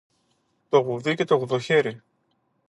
[0.69, 2.01] Το γουδί και το γουδοχέρι!